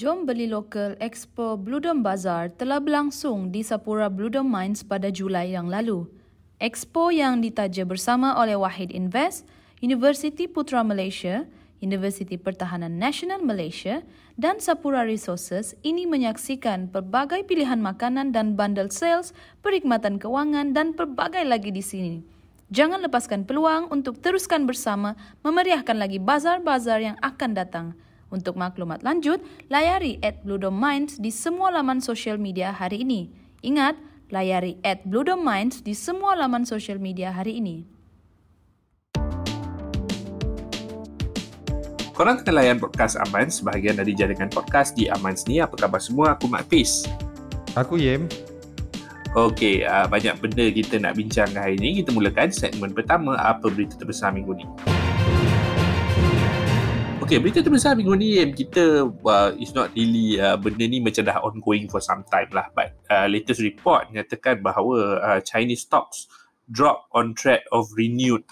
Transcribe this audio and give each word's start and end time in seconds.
Jom 0.00 0.24
Beli 0.24 0.48
Lokal 0.48 0.96
Expo 0.96 1.60
Blue 1.60 1.76
Dome 1.76 2.00
Bazaar 2.00 2.48
telah 2.48 2.80
berlangsung 2.80 3.52
di 3.52 3.60
Sapura 3.60 4.08
Blue 4.08 4.32
Dome 4.32 4.48
Mines 4.48 4.80
pada 4.80 5.12
Julai 5.12 5.52
yang 5.52 5.68
lalu. 5.68 6.08
Expo 6.56 7.12
yang 7.12 7.44
ditaja 7.44 7.84
bersama 7.84 8.32
oleh 8.40 8.56
Wahid 8.56 8.96
Invest, 8.96 9.44
Universiti 9.84 10.48
Putra 10.48 10.80
Malaysia, 10.80 11.44
Universiti 11.84 12.40
Pertahanan 12.40 12.96
Nasional 12.96 13.44
Malaysia 13.44 14.00
dan 14.40 14.56
Sapura 14.56 15.04
Resources 15.04 15.76
ini 15.84 16.08
menyaksikan 16.08 16.88
pelbagai 16.88 17.44
pilihan 17.44 17.84
makanan 17.84 18.32
dan 18.32 18.56
bundle 18.56 18.88
sales, 18.88 19.36
perkhidmatan 19.60 20.16
kewangan 20.16 20.72
dan 20.72 20.96
pelbagai 20.96 21.44
lagi 21.44 21.76
di 21.76 21.84
sini. 21.84 22.24
Jangan 22.72 23.04
lepaskan 23.04 23.44
peluang 23.44 23.92
untuk 23.92 24.16
teruskan 24.24 24.64
bersama 24.64 25.12
memeriahkan 25.44 26.00
lagi 26.00 26.16
bazar-bazar 26.16 27.04
yang 27.04 27.20
akan 27.20 27.52
datang. 27.52 27.92
Untuk 28.30 28.54
maklumat 28.54 29.02
lanjut, 29.02 29.42
layari 29.66 30.22
at 30.22 30.46
Blue 30.46 30.54
Dome 30.54 30.78
Minds 30.78 31.18
di 31.18 31.34
semua 31.34 31.74
laman 31.74 31.98
sosial 31.98 32.38
media 32.38 32.70
hari 32.70 33.02
ini. 33.02 33.26
Ingat, 33.66 33.98
layari 34.30 34.78
at 34.86 35.02
Blue 35.02 35.26
Dome 35.26 35.42
Minds 35.42 35.82
di 35.82 35.98
semua 35.98 36.38
laman 36.38 36.62
sosial 36.62 37.02
media 37.02 37.34
hari 37.34 37.58
ini. 37.58 37.82
Korang 42.14 42.44
tengah 42.44 42.62
layan 42.62 42.78
podcast 42.78 43.18
Aman 43.18 43.50
sebahagian 43.50 43.98
dari 43.98 44.14
jaringan 44.14 44.52
podcast 44.52 44.94
di 44.94 45.10
Aman 45.10 45.34
ni. 45.50 45.58
Apa 45.58 45.74
khabar 45.74 45.98
semua? 45.98 46.38
Aku 46.38 46.46
Mak 46.46 46.70
Fiz. 46.70 47.08
Aku 47.74 47.98
Yem. 47.98 48.30
Okey, 49.34 49.88
uh, 49.88 50.04
banyak 50.06 50.38
benda 50.38 50.68
kita 50.70 51.02
nak 51.02 51.18
bincang 51.18 51.50
hari 51.56 51.80
ini. 51.80 52.04
Kita 52.04 52.14
mulakan 52.14 52.52
segmen 52.52 52.94
pertama, 52.94 53.40
apa 53.40 53.66
berita 53.72 53.96
terbesar 53.96 54.36
minggu 54.36 54.52
ni. 54.52 54.66
Okay, 57.30 57.38
berita 57.38 57.62
terbesar 57.62 57.94
minggu 57.94 58.18
ni. 58.18 58.42
Kita 58.42 59.06
uh, 59.06 59.54
is 59.54 59.70
not 59.70 59.94
really 59.94 60.42
uh, 60.42 60.58
benda 60.58 60.82
ni 60.82 60.98
macam 60.98 61.22
dah 61.22 61.38
ongoing 61.46 61.86
for 61.86 62.02
some 62.02 62.26
time 62.26 62.50
lah. 62.50 62.66
But 62.74 62.98
uh, 63.06 63.30
latest 63.30 63.62
report 63.62 64.10
nyatakan 64.10 64.66
bahawa 64.66 65.22
uh, 65.22 65.38
Chinese 65.38 65.86
stocks 65.86 66.26
drop 66.66 67.06
on 67.14 67.38
threat 67.38 67.62
of 67.70 67.86
renewed 67.94 68.42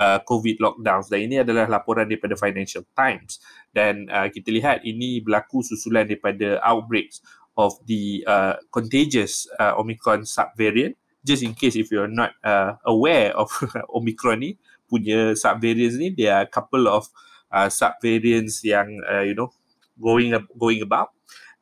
uh, 0.00 0.24
COVID 0.24 0.64
lockdowns. 0.64 1.12
Dan 1.12 1.28
ini 1.28 1.44
adalah 1.44 1.68
laporan 1.68 2.08
daripada 2.08 2.32
Financial 2.32 2.80
Times. 2.96 3.36
Dan 3.68 4.08
uh, 4.08 4.32
kita 4.32 4.48
lihat 4.48 4.80
ini 4.80 5.20
berlaku 5.20 5.60
susulan 5.60 6.08
daripada 6.08 6.56
outbreaks 6.64 7.20
of 7.60 7.76
the 7.84 8.24
uh, 8.24 8.56
contagious 8.72 9.44
uh, 9.60 9.76
Omicron 9.76 10.24
subvariant. 10.24 10.96
Just 11.20 11.44
in 11.44 11.52
case 11.52 11.76
if 11.76 11.92
you're 11.92 12.08
not 12.08 12.32
uh, 12.40 12.80
aware 12.88 13.36
of 13.36 13.52
Omicron 13.92 14.40
ni 14.40 14.56
punya 14.88 15.36
subvariants 15.36 16.00
ni 16.00 16.16
there 16.16 16.32
are 16.32 16.48
a 16.48 16.52
couple 16.52 16.88
of 16.88 17.12
uh, 17.52 17.68
subvariants 17.68 18.64
yang 18.64 18.88
uh, 19.04 19.22
you 19.22 19.36
know 19.36 19.52
going 20.00 20.32
going 20.56 20.82
about. 20.82 21.12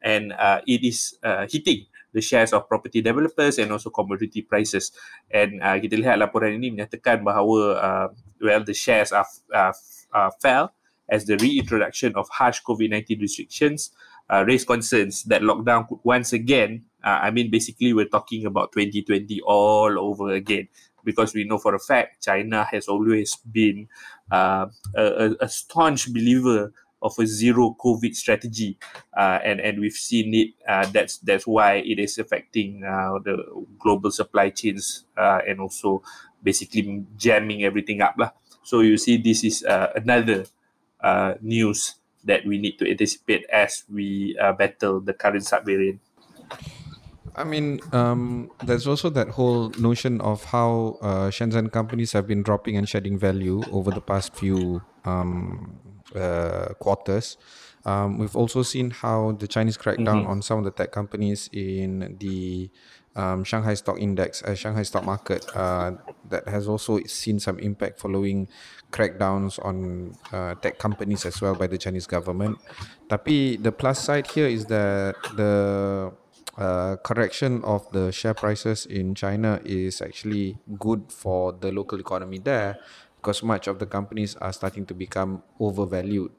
And 0.00 0.32
uh, 0.32 0.64
it 0.64 0.80
is 0.80 1.18
uh, 1.20 1.44
hitting 1.44 1.84
the 2.16 2.24
shares 2.24 2.56
of 2.56 2.64
property 2.64 3.02
developers 3.04 3.58
and 3.58 3.70
also 3.70 3.90
commodity 3.90 4.40
prices. 4.40 4.96
And 5.28 5.60
uh, 5.60 5.76
kita 5.76 6.00
lihat 6.00 6.16
laporan 6.16 6.56
ini 6.56 6.72
menyatakan 6.72 7.20
bahawa 7.20 7.60
uh, 7.76 8.08
well 8.40 8.64
the 8.64 8.72
shares 8.72 9.12
are 9.12 9.28
uh, 9.52 9.76
uh, 10.16 10.30
fell 10.40 10.72
as 11.10 11.26
the 11.26 11.36
reintroduction 11.36 12.14
of 12.14 12.28
harsh 12.30 12.62
covid-19 12.62 13.20
restrictions 13.20 13.90
uh, 14.30 14.44
raise 14.46 14.64
concerns 14.64 15.24
that 15.24 15.42
lockdown 15.42 15.86
could 15.88 15.98
once 16.04 16.32
again 16.32 16.84
uh, 17.04 17.18
i 17.22 17.30
mean 17.30 17.50
basically 17.50 17.92
we're 17.92 18.08
talking 18.08 18.46
about 18.46 18.72
2020 18.72 19.40
all 19.42 19.98
over 19.98 20.30
again 20.30 20.68
because 21.04 21.34
we 21.34 21.44
know 21.44 21.58
for 21.58 21.74
a 21.74 21.78
fact 21.78 22.24
China 22.24 22.64
has 22.70 22.88
always 22.88 23.36
been 23.36 23.88
uh, 24.30 24.66
a, 24.94 25.34
a 25.40 25.48
staunch 25.48 26.12
believer 26.12 26.72
of 27.02 27.18
a 27.18 27.26
zero 27.26 27.76
COVID 27.80 28.14
strategy, 28.14 28.76
uh, 29.16 29.38
and 29.42 29.60
and 29.60 29.80
we've 29.80 29.96
seen 29.96 30.34
it. 30.34 30.48
Uh, 30.68 30.86
that's 30.92 31.18
that's 31.18 31.46
why 31.46 31.76
it 31.76 31.98
is 31.98 32.18
affecting 32.18 32.84
uh, 32.84 33.18
the 33.24 33.40
global 33.78 34.10
supply 34.10 34.50
chains 34.50 35.04
uh, 35.16 35.40
and 35.48 35.60
also 35.60 36.02
basically 36.42 37.04
jamming 37.16 37.64
everything 37.64 38.00
up 38.00 38.14
lah. 38.18 38.30
So 38.62 38.80
you 38.80 38.96
see, 38.96 39.16
this 39.16 39.44
is 39.44 39.64
uh, 39.64 39.92
another 39.96 40.44
uh, 41.00 41.34
news 41.40 41.96
that 42.24 42.44
we 42.44 42.58
need 42.58 42.76
to 42.78 42.84
anticipate 42.84 43.48
as 43.48 43.84
we 43.88 44.36
uh, 44.36 44.52
battle 44.52 45.00
the 45.00 45.16
current 45.16 45.44
subvariant. 45.44 46.00
I 47.36 47.44
mean, 47.44 47.80
um, 47.92 48.50
there's 48.64 48.86
also 48.86 49.10
that 49.10 49.28
whole 49.28 49.70
notion 49.78 50.20
of 50.20 50.44
how 50.44 50.98
uh, 51.00 51.30
Shenzhen 51.30 51.70
companies 51.70 52.12
have 52.12 52.26
been 52.26 52.42
dropping 52.42 52.76
and 52.76 52.88
shedding 52.88 53.18
value 53.18 53.62
over 53.70 53.90
the 53.90 54.00
past 54.00 54.34
few 54.34 54.82
um, 55.04 55.78
uh, 56.14 56.74
quarters. 56.80 57.36
Um, 57.84 58.18
we've 58.18 58.36
also 58.36 58.62
seen 58.62 58.90
how 58.90 59.32
the 59.32 59.48
Chinese 59.48 59.78
crackdown 59.78 60.22
mm-hmm. 60.22 60.30
on 60.30 60.42
some 60.42 60.58
of 60.58 60.64
the 60.64 60.70
tech 60.70 60.92
companies 60.92 61.48
in 61.52 62.16
the 62.20 62.70
um, 63.16 63.42
Shanghai 63.44 63.74
Stock 63.74 63.98
Index, 63.98 64.42
uh, 64.42 64.54
Shanghai 64.54 64.82
Stock 64.82 65.04
Market, 65.04 65.44
uh, 65.56 65.92
that 66.28 66.48
has 66.48 66.68
also 66.68 67.00
seen 67.06 67.40
some 67.40 67.58
impact 67.58 67.98
following 67.98 68.48
crackdowns 68.92 69.64
on 69.64 70.14
uh, 70.32 70.54
tech 70.56 70.78
companies 70.78 71.24
as 71.24 71.40
well 71.40 71.54
by 71.54 71.66
the 71.66 71.78
Chinese 71.78 72.06
government. 72.06 72.58
Tapi 73.08 73.56
the 73.56 73.72
plus 73.72 73.98
side 74.02 74.26
here 74.26 74.46
is 74.46 74.66
that 74.66 75.16
the 75.36 76.12
uh, 76.56 76.96
correction 76.96 77.62
of 77.64 77.90
the 77.92 78.12
share 78.12 78.34
prices 78.34 78.86
in 78.86 79.14
China 79.14 79.60
is 79.64 80.02
actually 80.02 80.58
good 80.78 81.12
for 81.12 81.52
the 81.52 81.72
local 81.72 81.98
economy 81.98 82.38
there 82.38 82.78
because 83.20 83.42
much 83.42 83.66
of 83.66 83.78
the 83.78 83.86
companies 83.86 84.34
are 84.36 84.52
starting 84.52 84.86
to 84.86 84.94
become 84.94 85.42
overvalued 85.60 86.32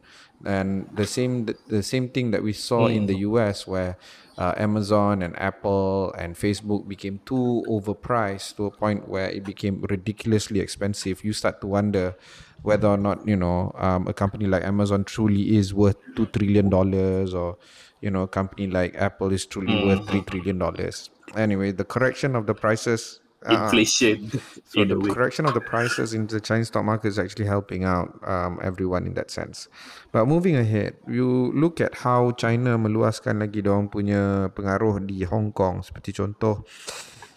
and 0.45 0.89
the 0.95 1.05
same 1.05 1.45
the 1.67 1.83
same 1.83 2.09
thing 2.09 2.31
that 2.31 2.41
we 2.41 2.53
saw 2.53 2.89
mm. 2.89 2.95
in 2.95 3.05
the 3.05 3.17
US 3.29 3.67
where 3.67 3.97
uh, 4.37 4.53
Amazon 4.57 5.21
and 5.21 5.37
Apple 5.39 6.13
and 6.17 6.35
Facebook 6.35 6.87
became 6.87 7.19
too 7.25 7.63
overpriced 7.69 8.57
to 8.57 8.65
a 8.65 8.71
point 8.71 9.07
where 9.07 9.29
it 9.29 9.43
became 9.43 9.81
ridiculously 9.89 10.59
expensive 10.59 11.23
you 11.23 11.33
start 11.33 11.61
to 11.61 11.67
wonder 11.67 12.15
whether 12.63 12.87
or 12.87 12.97
not 12.97 13.27
you 13.27 13.35
know 13.35 13.71
um, 13.77 14.07
a 14.07 14.13
company 14.13 14.47
like 14.47 14.63
Amazon 14.63 15.03
truly 15.03 15.55
is 15.55 15.73
worth 15.73 15.97
2 16.15 16.25
trillion 16.27 16.69
dollars 16.69 17.33
or 17.33 17.57
you 18.01 18.09
know 18.09 18.23
a 18.23 18.27
company 18.27 18.67
like 18.67 18.93
apple 18.97 19.31
is 19.31 19.45
truly 19.45 19.73
mm. 19.73 19.85
worth 19.85 20.09
3 20.09 20.21
trillion 20.21 20.57
dollars. 20.57 21.09
Anyway 21.37 21.71
the 21.71 21.85
correction 21.85 22.35
of 22.35 22.45
the 22.45 22.53
prices 22.53 23.21
uh, 23.45 23.55
inflation 23.55 24.29
so 24.69 24.83
the 24.83 24.97
correction 25.13 25.45
of 25.45 25.53
the 25.53 25.61
prices 25.61 26.13
in 26.13 26.27
the 26.27 26.41
chinese 26.41 26.67
stock 26.67 26.85
market 26.85 27.07
is 27.07 27.17
actually 27.17 27.45
helping 27.45 27.85
out 27.85 28.13
um, 28.27 28.59
everyone 28.61 29.07
in 29.07 29.13
that 29.13 29.31
sense. 29.31 29.69
But 30.11 30.25
moving 30.25 30.57
ahead 30.57 30.97
you 31.07 31.53
look 31.55 31.79
at 31.79 32.03
how 32.03 32.33
china 32.35 32.75
meluaskan 32.77 33.39
lagi 33.39 33.63
dia 33.63 33.77
punya 33.87 34.51
pengaruh 34.51 35.01
di 35.05 35.23
hong 35.23 35.53
kong. 35.53 35.85
Seperti 35.85 36.11
contoh 36.11 36.65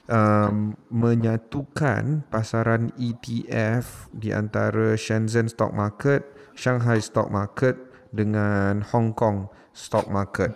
um, 0.09 0.77
menyatukan 0.93 2.29
pasaran 2.29 2.93
ETF 3.01 4.13
di 4.13 4.33
antara 4.35 4.97
Shenzhen 4.99 5.49
Stock 5.49 5.73
Market, 5.73 6.25
Shanghai 6.57 7.01
Stock 7.01 7.33
Market 7.33 7.94
dengan 8.15 8.87
Hong 8.95 9.11
Kong 9.13 9.51
stock 9.75 10.07
market. 10.07 10.55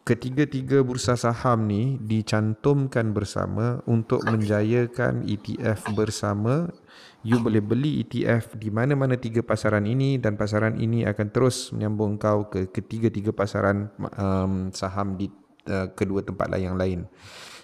Ketiga-tiga 0.00 0.80
bursa 0.80 1.14
saham 1.14 1.68
ni 1.68 2.00
dicantumkan 2.00 3.12
bersama 3.12 3.84
untuk 3.84 4.24
menjayakan 4.24 5.28
ETF 5.28 5.92
bersama. 5.92 6.72
You 7.20 7.36
boleh 7.36 7.60
beli 7.60 8.00
ETF 8.00 8.56
di 8.56 8.72
mana-mana 8.72 9.20
tiga 9.20 9.44
pasaran 9.44 9.84
ini 9.84 10.16
dan 10.16 10.40
pasaran 10.40 10.80
ini 10.80 11.04
akan 11.04 11.28
terus 11.28 11.68
menyambung 11.76 12.16
kau 12.16 12.48
ke 12.48 12.72
ketiga-tiga 12.72 13.36
pasaran 13.36 13.92
um, 14.16 14.72
saham 14.72 15.20
di 15.20 15.28
uh, 15.68 15.92
kedua 15.92 16.24
tempat 16.24 16.48
lain 16.48 16.72
yang 16.72 16.78
lain. 16.80 17.00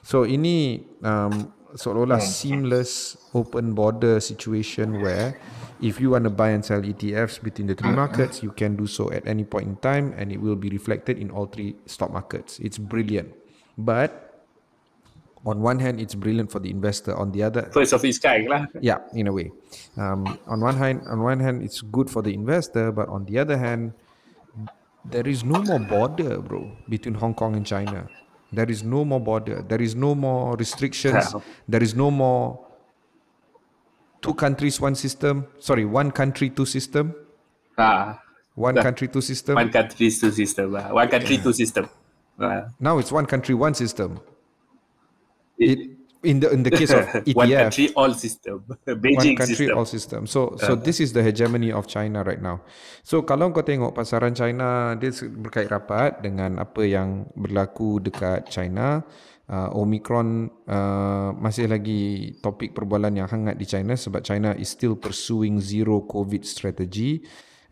So 0.05 0.29
ini 0.29 0.87
um, 1.03 1.56
seolah-olah 1.77 2.21
seamless 2.21 3.17
open 3.35 3.77
border 3.77 4.21
situation 4.21 5.01
where 5.01 5.37
if 5.81 6.01
you 6.01 6.11
want 6.11 6.25
to 6.25 6.33
buy 6.33 6.51
and 6.57 6.65
sell 6.65 6.81
ETFs 6.81 7.43
between 7.43 7.69
the 7.69 7.77
three 7.77 7.93
markets, 7.93 8.43
you 8.43 8.51
can 8.51 8.77
do 8.77 8.87
so 8.87 9.13
at 9.13 9.27
any 9.29 9.45
point 9.45 9.69
in 9.69 9.77
time 9.77 10.15
and 10.17 10.33
it 10.33 10.41
will 10.41 10.57
be 10.57 10.71
reflected 10.71 11.19
in 11.19 11.31
all 11.31 11.47
three 11.47 11.77
stock 11.85 12.13
markets. 12.13 12.59
It's 12.61 12.79
brilliant. 12.79 13.33
But 13.77 14.27
on 15.45 15.61
one 15.61 15.79
hand, 15.79 16.01
it's 16.01 16.15
brilliant 16.15 16.51
for 16.51 16.59
the 16.59 16.71
investor. 16.71 17.15
On 17.15 17.31
the 17.31 17.43
other, 17.43 17.69
first 17.71 17.93
of 17.93 18.05
its 18.05 18.19
kind, 18.19 18.49
lah. 18.49 18.67
Yeah, 18.81 18.99
in 19.13 19.29
a 19.29 19.33
way. 19.33 19.53
Um, 19.97 20.39
on 20.49 20.61
one 20.61 20.77
hand, 20.77 21.03
on 21.07 21.23
one 21.23 21.41
hand, 21.41 21.63
it's 21.63 21.83
good 21.83 22.11
for 22.11 22.23
the 22.23 22.35
investor, 22.35 22.91
but 22.91 23.09
on 23.09 23.27
the 23.27 23.39
other 23.39 23.57
hand, 23.57 23.93
there 25.05 25.27
is 25.29 25.45
no 25.45 25.63
more 25.63 25.79
border, 25.79 26.39
bro, 26.43 26.73
between 26.89 27.15
Hong 27.15 27.35
Kong 27.35 27.55
and 27.55 27.65
China. 27.65 28.09
There 28.53 28.71
is 28.71 28.83
no 28.83 29.05
more 29.05 29.21
border. 29.21 29.63
There 29.63 29.83
is 29.83 29.95
no 29.95 30.15
more 30.15 30.57
restrictions. 30.57 31.35
There 31.69 31.83
is 31.83 31.95
no 31.95 32.11
more 32.11 32.67
two 34.23 34.35
countries, 34.35 34.81
one 34.81 34.95
system. 34.95 35.47
Sorry, 35.59 35.85
one 35.85 36.11
country, 36.11 36.51
two 36.51 36.67
system. 36.67 37.15
Ah, 37.79 38.21
one 38.55 38.77
country, 38.77 39.09
two 39.09 39.21
system. 39.21 39.55
One 39.55 39.71
country, 39.71 40.11
two 40.11 40.33
system. 40.33 40.75
Uh, 40.75 40.89
one 40.91 41.09
country, 41.09 41.39
two 41.39 41.53
system. 41.53 41.89
Uh. 42.39 42.63
Now 42.81 42.99
it's 42.99 43.13
one 43.13 43.27
country, 43.27 43.55
one 43.55 43.75
system. 43.75 44.21
It, 45.59 45.79
it 45.79 45.91
in 46.23 46.41
the 46.41 46.49
in 46.49 46.63
the 46.63 46.73
case 46.73 46.93
of 46.93 47.05
ETF, 47.25 47.35
one 47.43 47.51
country, 47.51 47.87
all 47.93 48.13
system. 48.15 48.65
Beijing 48.87 49.37
one 49.37 49.41
country 49.41 49.67
system. 49.67 49.77
all 49.77 49.89
system. 49.89 50.21
So 50.27 50.57
so 50.57 50.73
uh. 50.73 50.81
this 50.81 51.01
is 51.01 51.13
the 51.13 51.21
hegemony 51.23 51.73
of 51.73 51.87
China 51.87 52.25
right 52.25 52.41
now. 52.41 52.65
So 53.05 53.23
kalau 53.27 53.53
kau 53.53 53.67
tengok 53.67 53.93
pasaran 53.93 54.33
China 54.33 54.97
dia 54.97 55.13
berkait 55.29 55.69
rapat 55.69 56.25
dengan 56.25 56.63
apa 56.63 56.83
yang 56.87 57.29
berlaku 57.37 58.01
dekat 58.01 58.49
China. 58.49 59.05
Uh, 59.47 59.71
Omicron 59.79 60.51
uh, 60.67 61.31
masih 61.39 61.71
lagi 61.71 62.35
topik 62.43 62.75
perbualan 62.75 63.15
yang 63.15 63.31
hangat 63.31 63.55
di 63.55 63.63
China 63.63 63.95
sebab 63.95 64.19
China 64.19 64.51
is 64.59 64.75
still 64.75 64.99
pursuing 64.99 65.63
zero 65.63 66.03
COVID 66.03 66.43
strategy. 66.43 67.23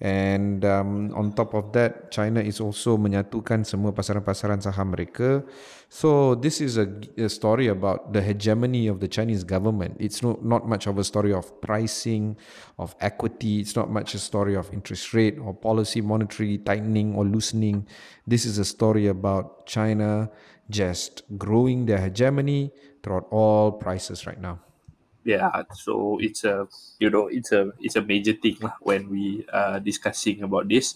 And 0.01 0.65
um, 0.65 1.15
on 1.15 1.33
top 1.33 1.55
of 1.55 1.73
that, 1.73 2.11
China 2.11 2.41
is 2.41 2.61
also 2.61 2.99
menyatukan 2.99 3.63
semua 3.63 3.95
pasaran-pasaran 3.95 4.59
saham 4.59 4.91
mereka. 4.91 5.47
So 5.89 6.35
this 6.35 6.61
is 6.61 6.77
a, 6.77 6.91
a 7.17 7.31
story 7.31 7.69
about 7.69 8.13
the 8.13 8.21
hegemony 8.21 8.91
of 8.91 8.99
the 8.99 9.07
Chinese 9.07 9.45
government. 9.45 9.97
It's 10.01 10.23
not, 10.23 10.45
not 10.45 10.67
much 10.67 10.87
of 10.87 10.99
a 10.99 11.05
story 11.05 11.33
of 11.33 11.47
pricing, 11.63 12.37
of 12.79 12.95
equity. 13.01 13.61
It's 13.61 13.77
not 13.77 13.91
much 13.91 14.15
a 14.15 14.19
story 14.19 14.57
of 14.57 14.73
interest 14.75 15.15
rate 15.15 15.39
or 15.39 15.55
policy, 15.55 16.01
monetary 16.01 16.59
tightening 16.59 17.15
or 17.15 17.25
loosening. 17.25 17.87
This 18.27 18.45
is 18.45 18.59
a 18.59 18.65
story 18.65 19.07
about 19.07 19.67
China 19.67 20.31
just 20.71 21.23
growing 21.39 21.87
their 21.87 21.99
hegemony 21.99 22.73
throughout 23.03 23.29
all 23.31 23.71
prices 23.71 24.27
right 24.27 24.41
now 24.41 24.59
yeah 25.25 25.65
so 25.73 26.21
it's 26.21 26.45
a 26.45 26.69
you 27.01 27.09
know 27.09 27.27
it's 27.33 27.51
a 27.51 27.73
it's 27.81 27.97
a 27.97 28.05
major 28.05 28.37
thing 28.37 28.57
lah 28.61 28.77
when 28.85 29.09
we 29.09 29.43
are 29.51 29.81
discussing 29.81 30.45
about 30.45 30.69
this. 30.69 30.95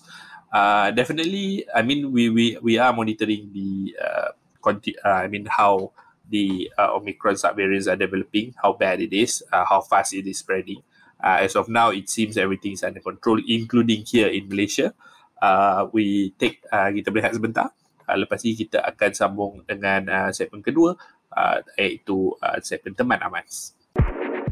Uh 0.48 0.88
definitely 0.96 1.68
i 1.76 1.84
mean 1.84 2.08
we 2.08 2.32
we 2.32 2.56
we 2.64 2.80
are 2.80 2.88
monitoring 2.96 3.52
the 3.52 3.92
uh, 4.00 4.32
conti- 4.64 4.96
uh 5.04 5.20
i 5.20 5.28
mean 5.28 5.44
how 5.44 5.92
the 6.24 6.72
uh, 6.80 6.96
omicron 6.96 7.36
subvariants 7.36 7.84
are 7.84 8.00
developing 8.00 8.56
how 8.56 8.72
bad 8.72 8.96
it 9.04 9.12
is 9.12 9.44
uh, 9.52 9.68
how 9.68 9.84
fast 9.84 10.16
it 10.16 10.24
is 10.24 10.40
spreading. 10.40 10.80
Uh, 11.20 11.44
as 11.44 11.52
of 11.52 11.68
now 11.68 11.92
it 11.92 12.08
seems 12.08 12.40
everything 12.40 12.72
is 12.72 12.80
under 12.80 13.00
control 13.04 13.36
including 13.44 14.08
here 14.08 14.32
in 14.32 14.48
malaysia. 14.48 14.96
Uh 15.36 15.84
we 15.92 16.32
take 16.40 16.64
uh, 16.72 16.88
kita 16.88 17.12
berehat 17.12 17.36
sebentar. 17.36 17.68
Uh, 18.08 18.16
lepas 18.24 18.40
ni 18.40 18.56
kita 18.56 18.80
akan 18.80 19.10
sambung 19.12 19.52
dengan 19.68 20.00
uh, 20.08 20.30
segmen 20.32 20.64
kedua 20.64 20.96
uh, 21.36 21.58
iaitu 21.76 22.32
uh, 22.40 22.56
segmen 22.64 22.96
teman 22.96 23.20
amans 23.20 23.77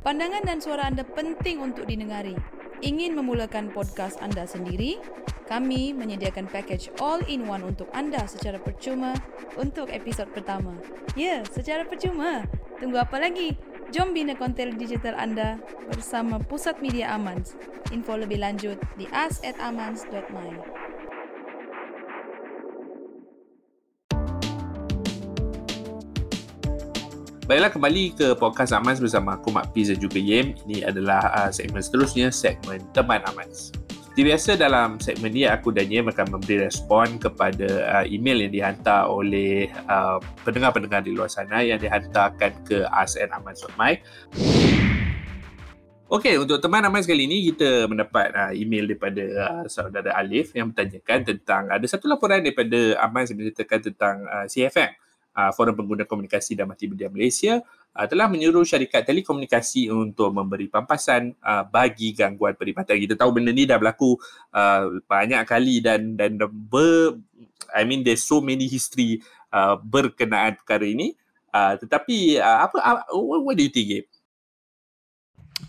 Pandangan 0.07 0.47
dan 0.47 0.63
suara 0.63 0.87
anda 0.87 1.03
penting 1.03 1.59
untuk 1.59 1.91
didengari. 1.91 2.39
Ingin 2.79 3.19
memulakan 3.19 3.75
podcast 3.75 4.23
anda 4.23 4.47
sendiri? 4.47 5.03
Kami 5.51 5.91
menyediakan 5.99 6.47
package 6.47 6.95
all-in-one 7.03 7.67
untuk 7.67 7.91
anda 7.91 8.23
secara 8.31 8.63
percuma 8.63 9.19
untuk 9.59 9.91
episod 9.91 10.31
pertama. 10.31 10.79
Ya, 11.19 11.43
secara 11.51 11.83
percuma. 11.83 12.47
Tunggu 12.79 13.03
apa 13.03 13.19
lagi? 13.19 13.59
Jom 13.91 14.15
bina 14.15 14.39
konten 14.39 14.79
digital 14.79 15.19
anda 15.19 15.59
bersama 15.91 16.39
Pusat 16.39 16.87
Media 16.87 17.11
Amans. 17.11 17.59
Info 17.91 18.15
lebih 18.15 18.39
lanjut 18.39 18.79
di 18.95 19.11
us@amans.my. 19.11 20.86
Baiklah 27.47 27.71
kembali 27.71 28.19
ke 28.19 28.27
podcast 28.35 28.75
Amans 28.75 28.99
bersama 28.99 29.39
aku 29.39 29.55
Mak 29.55 29.71
Piz 29.71 29.87
dan 29.87 30.03
juga 30.03 30.19
Yem. 30.19 30.59
Ini 30.67 30.91
adalah 30.91 31.31
uh, 31.31 31.51
segmen 31.55 31.79
seterusnya, 31.79 32.35
segmen 32.35 32.83
Teman 32.91 33.23
Amans. 33.23 33.71
Seperti 33.87 34.27
biasa 34.27 34.59
dalam 34.59 34.99
segmen 34.99 35.31
ini 35.31 35.47
aku 35.47 35.71
dan 35.71 35.87
Yem 35.87 36.11
akan 36.11 36.27
memberi 36.35 36.67
respon 36.67 37.23
kepada 37.23 38.03
uh, 38.03 38.05
email 38.11 38.43
yang 38.43 38.51
dihantar 38.51 39.07
oleh 39.07 39.71
uh, 39.87 40.19
pendengar-pendengar 40.43 41.07
di 41.07 41.15
luar 41.15 41.31
sana 41.31 41.63
yang 41.63 41.79
dihantarkan 41.79 42.67
ke 42.67 42.83
asnamans.my. 42.91 43.93
Okey, 46.11 46.43
untuk 46.43 46.59
teman 46.59 46.83
Amans 46.83 47.07
kali 47.07 47.31
ini 47.31 47.47
kita 47.55 47.87
mendapat 47.87 48.35
uh, 48.35 48.51
email 48.59 48.91
daripada 48.91 49.23
uh, 49.23 49.65
saudara 49.71 50.19
Alif 50.19 50.51
yang 50.51 50.75
bertanyakan 50.75 51.23
tentang 51.23 51.71
ada 51.71 51.87
satu 51.87 52.11
laporan 52.11 52.43
daripada 52.43 52.99
Amans 53.07 53.31
yang 53.31 53.39
menceritakan 53.39 53.79
tentang 53.87 54.27
uh, 54.27 54.51
CFM 54.51 55.06
uh, 55.37 55.53
Forum 55.53 55.77
Pengguna 55.77 56.09
Komunikasi 56.09 56.57
dan 56.57 56.67
Multimedia 56.67 57.13
Malaysia 57.13 57.61
uh, 57.93 58.07
telah 58.09 58.27
menyuruh 58.27 58.65
syarikat 58.65 59.05
telekomunikasi 59.05 59.93
untuk 59.93 60.33
memberi 60.33 60.73
pampasan 60.73 61.37
uh, 61.45 61.63
bagi 61.69 62.17
gangguan 62.17 62.57
perkhidmatan. 62.57 62.97
Kita 62.97 63.15
tahu 63.21 63.37
benda 63.37 63.53
ni 63.53 63.69
dah 63.69 63.77
berlaku 63.77 64.17
uh, 64.57 65.01
banyak 65.05 65.45
kali 65.45 65.85
dan 65.85 66.17
dan 66.17 66.41
ber, 66.41 67.21
I 67.77 67.85
mean 67.85 68.01
there's 68.01 68.25
so 68.25 68.41
many 68.41 68.65
history 68.67 69.21
uh, 69.53 69.77
berkenaan 69.77 70.57
perkara 70.57 70.89
ini. 70.89 71.13
Uh, 71.53 71.77
tetapi 71.81 72.37
uh, 72.41 72.69
apa 72.69 72.77
uh, 72.81 73.01
what, 73.17 73.41
what 73.45 73.55
do 73.57 73.65
you 73.65 73.73
think 73.73 73.89
Gabe? 73.93 74.09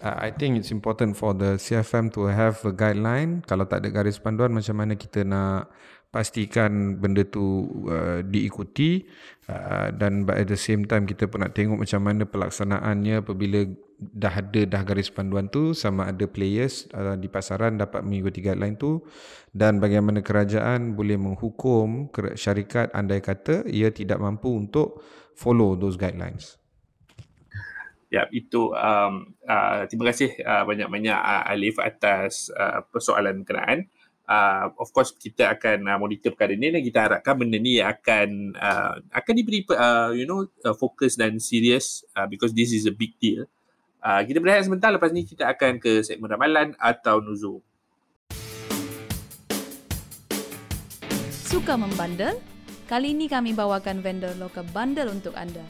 Uh, 0.04 0.20
I 0.20 0.36
think 0.36 0.60
it's 0.60 0.70
important 0.70 1.16
for 1.16 1.32
the 1.32 1.56
CFM 1.56 2.12
to 2.20 2.28
have 2.28 2.60
a 2.68 2.76
guideline. 2.76 3.40
Kalau 3.48 3.64
tak 3.66 3.82
ada 3.82 3.90
garis 3.90 4.20
panduan, 4.20 4.52
macam 4.52 4.76
mana 4.76 5.00
kita 5.00 5.24
nak 5.24 5.72
pastikan 6.18 6.98
benda 6.98 7.22
tu 7.22 7.70
uh, 7.86 8.26
diikuti 8.26 9.06
uh, 9.46 9.94
dan 9.94 10.26
at 10.34 10.50
the 10.50 10.58
same 10.58 10.90
time 10.90 11.06
kita 11.06 11.30
pun 11.30 11.46
nak 11.46 11.54
tengok 11.54 11.78
macam 11.78 12.02
mana 12.02 12.26
pelaksanaannya 12.26 13.22
apabila 13.22 13.70
dah 14.02 14.34
ada 14.42 14.66
dah 14.66 14.82
garis 14.82 15.14
panduan 15.14 15.46
tu 15.46 15.78
sama 15.78 16.10
ada 16.10 16.26
players 16.26 16.90
uh, 16.98 17.14
di 17.14 17.30
pasaran 17.30 17.78
dapat 17.78 18.02
mengikuti 18.02 18.42
guideline 18.42 18.82
tu 18.82 19.06
dan 19.54 19.78
bagaimana 19.78 20.26
kerajaan 20.26 20.98
boleh 20.98 21.22
menghukum 21.22 22.10
syarikat 22.34 22.90
andai 22.98 23.22
kata 23.22 23.70
ia 23.70 23.94
tidak 23.94 24.18
mampu 24.18 24.50
untuk 24.58 25.06
follow 25.38 25.78
those 25.78 26.02
guidelines. 26.02 26.58
Ya, 28.10 28.26
itu 28.34 28.74
um, 28.74 29.38
uh, 29.46 29.86
terima 29.86 30.10
kasih 30.10 30.34
uh, 30.42 30.66
banyak-banyak 30.66 31.14
uh, 31.14 31.44
Alif 31.46 31.78
atas 31.78 32.50
uh, 32.58 32.82
persoalan 32.90 33.46
berkenaan 33.46 33.86
uh, 34.28 34.70
of 34.78 34.92
course 34.92 35.16
kita 35.16 35.56
akan 35.56 35.88
uh, 35.88 35.98
monitor 35.98 36.36
perkara 36.36 36.54
ini 36.54 36.70
dan 36.70 36.82
kita 36.84 37.00
harapkan 37.08 37.34
benda 37.40 37.58
ni 37.58 37.80
akan 37.80 38.54
uh, 38.54 38.94
akan 39.16 39.34
diberi 39.34 39.64
uh, 39.74 40.12
you 40.14 40.28
know 40.28 40.46
uh, 40.68 40.76
fokus 40.76 41.16
dan 41.16 41.40
serius 41.40 42.04
uh, 42.14 42.28
because 42.28 42.52
this 42.54 42.76
is 42.76 42.86
a 42.86 42.94
big 42.94 43.16
deal. 43.18 43.48
Uh, 44.04 44.22
kita 44.24 44.38
berehat 44.38 44.68
sebentar 44.68 44.94
lepas 44.94 45.10
ni 45.10 45.26
kita 45.26 45.50
akan 45.50 45.82
ke 45.82 46.06
segmen 46.06 46.30
ramalan 46.30 46.78
atau 46.78 47.18
nuzul. 47.24 47.64
Suka 51.48 51.80
membandel? 51.80 52.38
Kali 52.88 53.12
ini 53.12 53.28
kami 53.28 53.52
bawakan 53.52 54.00
vendor 54.00 54.32
lokal 54.40 54.64
bandel 54.72 55.12
untuk 55.12 55.36
anda. 55.36 55.64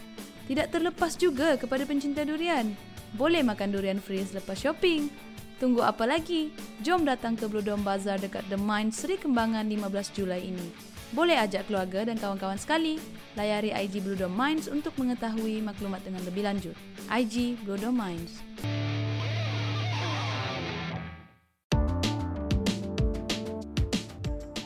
Tidak 0.46 0.70
terlepas 0.70 1.18
juga 1.18 1.58
kepada 1.58 1.82
pencinta 1.88 2.22
durian. 2.22 2.78
Boleh 3.18 3.42
makan 3.42 3.74
durian 3.74 3.98
free 3.98 4.22
selepas 4.22 4.54
shopping. 4.54 5.10
Tunggu 5.58 5.82
apa 5.82 6.06
lagi? 6.06 6.54
Jom 6.86 7.02
datang 7.02 7.34
ke 7.34 7.50
Blue 7.50 7.66
Dome 7.66 7.82
Bazaar 7.82 8.22
dekat 8.22 8.46
The 8.46 8.62
Mind 8.62 8.94
Seri 8.94 9.18
Kembangan 9.18 9.66
15 9.66 10.14
Julai 10.14 10.54
ini. 10.54 10.70
Boleh 11.10 11.34
ajak 11.34 11.66
keluarga 11.66 12.06
dan 12.06 12.22
kawan-kawan 12.22 12.62
sekali. 12.62 13.02
Layari 13.34 13.74
IG 13.74 14.06
Blue 14.06 14.14
Dome 14.14 14.38
Minds 14.38 14.70
untuk 14.70 14.94
mengetahui 15.02 15.66
maklumat 15.66 16.06
dengan 16.06 16.22
lebih 16.30 16.46
lanjut. 16.46 16.78
IG 17.10 17.58
Blue 17.66 17.74
Dome 17.74 17.98
Minds. 17.98 18.38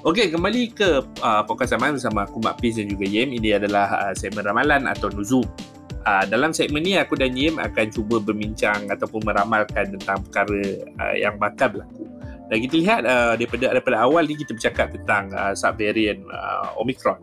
Okey, 0.04 0.28
kembali 0.28 0.76
ke 0.76 1.08
uh, 1.24 1.48
podcast 1.48 1.72
zaman 1.72 1.96
bersama 1.96 2.28
aku 2.28 2.44
Mak 2.44 2.60
Piz 2.60 2.76
dan 2.76 2.92
juga 2.92 3.08
Yem. 3.08 3.32
Ini 3.32 3.64
adalah 3.64 4.12
uh, 4.12 4.14
segmen 4.18 4.44
ramalan 4.44 4.92
atau 4.92 5.08
nuzul 5.08 5.48
Uh, 6.02 6.26
dalam 6.26 6.50
segmen 6.50 6.82
ni 6.82 6.98
aku 6.98 7.14
dan 7.14 7.38
Yim 7.38 7.62
akan 7.62 7.86
cuba 7.94 8.18
berbincang 8.18 8.90
ataupun 8.90 9.22
meramalkan 9.22 9.94
tentang 9.98 10.18
perkara 10.26 10.62
uh, 10.98 11.14
yang 11.14 11.38
bakal 11.38 11.78
berlaku. 11.78 12.10
Dan 12.50 12.58
kita 12.68 12.76
lihat 12.82 13.02
uh, 13.06 13.34
daripada 13.38 13.72
daripada 13.72 13.98
awal 14.02 14.26
ni 14.26 14.36
kita 14.36 14.58
bercakap 14.58 14.92
tentang 14.92 15.30
uh, 15.32 15.54
subvariant 15.54 16.26
uh, 16.28 16.74
Omicron. 16.82 17.22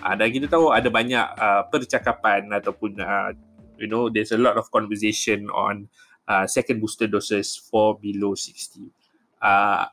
Uh, 0.00 0.14
dan 0.14 0.28
kita 0.30 0.46
tahu 0.46 0.70
ada 0.70 0.86
banyak 0.86 1.26
uh, 1.34 1.66
percakapan 1.66 2.46
ataupun 2.50 2.94
uh, 3.02 3.34
you 3.76 3.90
know 3.90 4.06
there's 4.06 4.30
a 4.30 4.38
lot 4.38 4.54
of 4.54 4.70
conversation 4.70 5.50
on 5.50 5.90
uh, 6.30 6.46
second 6.46 6.78
booster 6.78 7.10
doses 7.10 7.58
for 7.58 7.98
below 7.98 8.34
60. 8.38 8.86
Uh, 9.42 9.86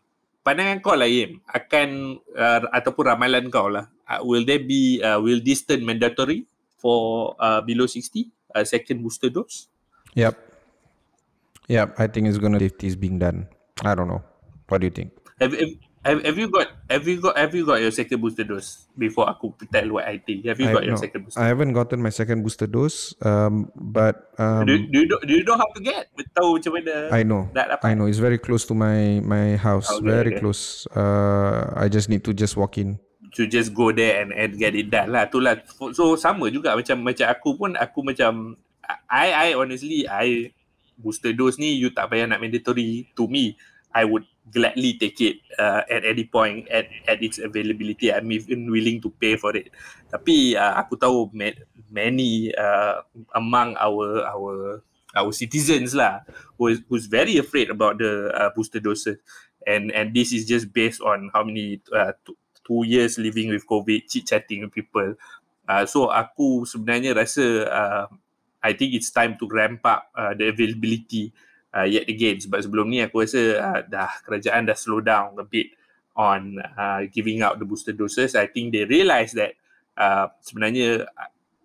pandangan 0.46 0.82
kau 0.82 0.98
lah 0.98 1.10
Yim 1.10 1.42
akan 1.46 2.18
uh, 2.34 2.62
ataupun 2.74 3.04
ramalan 3.06 3.54
kau 3.54 3.70
lah 3.70 3.86
uh, 4.10 4.22
will 4.26 4.46
there 4.46 4.62
be 4.62 4.98
uh, 5.02 5.22
will 5.22 5.42
this 5.42 5.62
turn 5.62 5.86
mandatory 5.86 6.49
for 6.80 7.36
uh, 7.40 7.62
below 7.62 7.86
60 7.86 8.32
uh, 8.56 8.64
second 8.64 9.04
booster 9.04 9.30
dose. 9.30 9.68
Yep. 10.16 10.36
Yep, 11.70 12.02
I 12.02 12.08
think 12.08 12.28
it's 12.28 12.42
going 12.42 12.58
to 12.58 12.66
if 12.66 12.78
this 12.80 12.96
being 12.96 13.20
done. 13.20 13.48
I 13.86 13.94
don't 13.94 14.08
know. 14.08 14.24
What 14.68 14.82
do 14.82 14.88
you 14.88 14.92
think? 14.92 15.14
Have, 15.40 15.54
have, 16.04 16.26
have 16.26 16.38
you 16.38 16.50
got 16.50 16.68
have 16.90 17.08
you 17.08 17.22
got 17.22 17.38
have 17.38 17.54
you 17.54 17.66
got 17.66 17.80
your 17.80 17.92
second 17.92 18.22
booster 18.22 18.44
dose 18.44 18.90
before 18.98 19.30
I 19.30 19.38
could 19.40 19.54
tell 19.72 19.88
what 19.94 20.06
I 20.06 20.18
think? 20.18 20.46
Have 20.46 20.60
you 20.60 20.68
I, 20.70 20.74
got 20.74 20.84
your 20.84 20.98
no, 20.98 21.02
second 21.02 21.26
booster? 21.26 21.40
I 21.40 21.48
haven't 21.48 21.74
gotten 21.74 22.02
my 22.02 22.10
second 22.10 22.42
booster 22.42 22.66
dose. 22.66 23.14
Um, 23.22 23.72
but 23.76 24.34
um, 24.40 24.66
do, 24.66 24.82
do 24.88 25.00
you 25.00 25.08
know 25.08 25.20
do 25.22 25.34
you 25.34 25.44
know 25.44 25.58
how 25.58 25.70
to 25.76 25.82
get? 25.82 26.10
Tahu 26.34 26.58
macam 26.58 26.72
mana? 26.74 26.96
I 27.14 27.22
know. 27.22 27.50
I 27.84 27.94
know. 27.94 28.10
It's 28.10 28.18
very 28.18 28.42
close 28.42 28.66
to 28.66 28.74
my 28.74 29.22
my 29.22 29.54
house. 29.56 29.94
Okay, 29.94 30.10
very 30.10 30.32
okay. 30.34 30.40
close. 30.42 30.90
Uh, 30.90 31.70
I 31.78 31.86
just 31.88 32.10
need 32.10 32.26
to 32.26 32.34
just 32.34 32.58
walk 32.58 32.82
in 32.82 32.98
to 33.36 33.46
just 33.46 33.74
go 33.74 33.92
there 33.94 34.22
and, 34.22 34.34
and 34.34 34.58
get 34.58 34.74
it 34.74 34.90
done 34.90 35.14
lah. 35.14 35.30
Itulah. 35.30 35.62
So 35.94 36.18
sama 36.18 36.50
juga 36.50 36.74
macam 36.74 37.04
macam 37.06 37.26
aku 37.30 37.50
pun 37.58 37.72
aku 37.78 38.00
macam 38.02 38.58
I 39.10 39.28
I 39.32 39.48
honestly 39.54 40.10
I 40.10 40.54
booster 41.00 41.32
dose 41.32 41.58
ni 41.62 41.80
you 41.80 41.96
tak 41.96 42.12
payah 42.12 42.28
nak 42.28 42.44
mandatory 42.44 43.08
to 43.16 43.30
me 43.32 43.56
I 43.96 44.06
would 44.06 44.28
gladly 44.52 44.98
take 44.98 45.18
it 45.22 45.42
uh, 45.58 45.82
at 45.88 46.04
any 46.06 46.26
point 46.28 46.68
at 46.70 46.92
at 47.08 47.24
its 47.24 47.40
availability 47.40 48.12
I'm 48.12 48.30
even 48.34 48.70
willing 48.70 49.00
to 49.06 49.10
pay 49.10 49.40
for 49.40 49.56
it 49.56 49.72
tapi 50.12 50.60
uh, 50.60 50.76
aku 50.78 51.00
tahu 51.00 51.32
many 51.90 52.52
uh, 52.54 53.02
among 53.34 53.80
our 53.80 54.26
our 54.28 54.84
our 55.18 55.32
citizens 55.34 55.98
lah 55.98 56.22
who 56.60 56.70
is, 56.70 56.84
who's 56.90 57.10
very 57.10 57.38
afraid 57.42 57.72
about 57.74 57.98
the 57.98 58.30
uh, 58.36 58.50
booster 58.54 58.82
doses 58.82 59.18
and 59.66 59.90
and 59.96 60.14
this 60.14 60.36
is 60.36 60.46
just 60.46 60.70
based 60.74 61.02
on 61.02 61.32
how 61.34 61.42
many 61.42 61.82
uh, 61.96 62.14
two, 62.70 62.86
years 62.86 63.18
living 63.18 63.50
with 63.50 63.66
covid 63.66 64.06
chit 64.06 64.30
chatting 64.30 64.62
with 64.62 64.70
people. 64.70 65.18
Uh, 65.66 65.90
so 65.90 66.14
aku 66.14 66.70
sebenarnya 66.70 67.18
rasa 67.18 67.46
uh, 67.66 68.06
I 68.62 68.78
think 68.78 68.94
it's 68.94 69.10
time 69.10 69.34
to 69.42 69.50
ramp 69.50 69.82
up 69.90 70.14
uh, 70.14 70.38
the 70.38 70.54
availability 70.54 71.34
uh, 71.74 71.90
yet 71.90 72.06
again. 72.06 72.38
Sebab 72.38 72.62
sebelum 72.62 72.94
ni 72.94 73.02
aku 73.02 73.26
rasa 73.26 73.42
uh, 73.58 73.82
dah 73.82 74.22
kerajaan 74.22 74.70
dah 74.70 74.78
slow 74.78 75.02
down 75.02 75.34
a 75.42 75.46
bit 75.46 75.74
on 76.14 76.62
uh, 76.62 77.08
giving 77.10 77.42
out 77.42 77.58
the 77.58 77.66
booster 77.66 77.96
doses. 77.96 78.38
I 78.38 78.46
think 78.46 78.76
they 78.76 78.86
realise 78.86 79.34
that 79.34 79.58
uh, 79.98 80.30
sebenarnya 80.46 81.10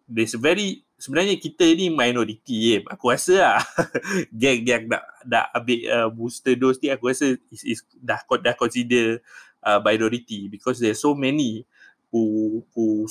there's 0.08 0.32
a 0.32 0.40
very 0.40 0.84
sebenarnya 1.04 1.36
kita 1.36 1.66
ni 1.76 1.92
minority 1.92 2.78
eh. 2.78 2.80
aku 2.86 3.12
rasa 3.12 3.34
lah 3.36 3.60
geng-geng 4.40 4.88
nak 4.88 5.04
nak 5.26 5.46
ambil 5.52 5.78
uh, 5.90 6.08
booster 6.08 6.54
dose 6.56 6.80
ni 6.80 6.88
aku 6.88 7.12
rasa 7.12 7.36
is, 7.52 7.62
is 7.66 7.80
dah 7.92 8.22
dah 8.40 8.54
consider 8.56 9.20
uh, 9.64 9.80
minority 9.80 10.46
because 10.46 10.78
there's 10.78 11.00
so 11.00 11.16
many 11.16 11.64
who 12.12 12.62
who 12.76 13.08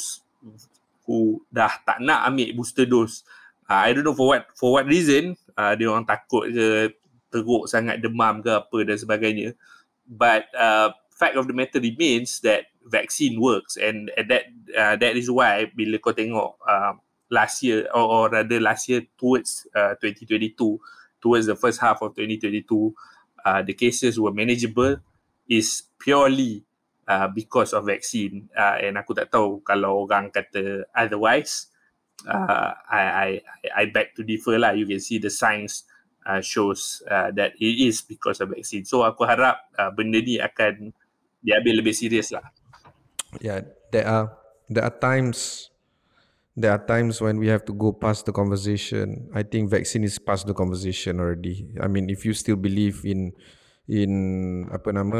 who 1.04 1.44
dah 1.52 1.74
tak 1.84 2.00
nak 2.00 2.30
ambil 2.30 2.56
booster 2.56 2.88
dose. 2.88 3.28
Uh, 3.68 3.90
I 3.90 3.92
don't 3.92 4.08
know 4.08 4.16
for 4.16 4.32
what 4.32 4.48
for 4.56 4.80
what 4.80 4.88
reason 4.88 5.36
uh, 5.58 5.74
dia 5.76 5.90
orang 5.90 6.08
takut 6.08 6.48
ke 6.48 6.94
teruk 7.34 7.66
sangat 7.66 8.00
demam 8.00 8.40
ke 8.40 8.54
apa 8.54 8.78
dan 8.86 8.96
sebagainya. 8.96 9.58
But 10.08 10.48
uh, 10.54 10.94
fact 11.16 11.36
of 11.36 11.50
the 11.50 11.56
matter 11.56 11.80
remains 11.82 12.40
that 12.46 12.70
vaccine 12.86 13.40
works 13.40 13.78
and, 13.80 14.12
and 14.18 14.28
that 14.30 14.44
uh, 14.76 14.96
that 15.00 15.16
is 15.16 15.32
why 15.32 15.72
bila 15.72 15.98
kau 16.04 16.12
tengok 16.12 16.60
uh, 16.68 16.94
last 17.32 17.64
year 17.64 17.88
or, 17.96 18.04
or 18.04 18.24
rather 18.30 18.60
last 18.60 18.92
year 18.92 19.08
towards 19.16 19.64
uh, 19.72 19.96
2022 20.04 20.54
towards 21.24 21.48
the 21.48 21.56
first 21.56 21.80
half 21.80 22.04
of 22.04 22.12
2022 22.20 22.68
uh, 23.48 23.62
the 23.64 23.72
cases 23.72 24.20
were 24.20 24.36
manageable 24.36 25.00
is 25.50 25.84
purely 26.00 26.64
uh, 27.08 27.28
because 27.28 27.74
of 27.74 27.88
vaccine 27.88 28.48
uh, 28.56 28.80
and 28.80 28.96
aku 28.96 29.12
tak 29.12 29.32
tahu 29.32 29.60
kalau 29.64 30.08
orang 30.08 30.32
kata 30.32 30.88
otherwise 30.96 31.74
uh, 32.28 32.72
I, 32.90 33.02
I 33.04 33.30
I 33.76 33.84
beg 33.92 34.16
to 34.16 34.24
differ 34.24 34.60
lah. 34.60 34.72
You 34.72 34.88
can 34.88 35.00
see 35.00 35.20
the 35.20 35.30
science 35.30 35.84
uh, 36.26 36.42
shows 36.42 37.04
uh, 37.10 37.32
that 37.36 37.54
it 37.60 37.76
is 37.80 38.02
because 38.02 38.40
of 38.40 38.54
vaccine. 38.54 38.86
So 38.86 39.04
aku 39.04 39.28
harap 39.28 39.60
uh, 39.76 39.92
benda 39.92 40.22
ni 40.24 40.40
akan 40.40 40.94
diambil 41.44 41.84
lebih 41.84 41.96
serius 41.96 42.32
lah. 42.32 42.46
Yeah, 43.42 43.66
there 43.92 44.08
are 44.08 44.32
there 44.70 44.86
are 44.86 44.94
times 44.94 45.70
there 46.56 46.72
are 46.72 46.82
times 46.82 47.20
when 47.20 47.42
we 47.42 47.50
have 47.50 47.66
to 47.66 47.74
go 47.74 47.92
past 47.92 48.30
the 48.30 48.34
conversation. 48.36 49.28
I 49.34 49.44
think 49.44 49.74
vaccine 49.74 50.06
is 50.06 50.22
past 50.22 50.46
the 50.46 50.56
conversation 50.56 51.20
already. 51.20 51.68
I 51.82 51.90
mean, 51.90 52.08
if 52.14 52.24
you 52.24 52.34
still 52.38 52.58
believe 52.58 53.04
in 53.04 53.34
in 53.88 54.12
apa 54.72 54.96
nama 54.96 55.20